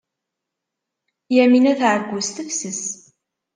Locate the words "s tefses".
2.27-2.83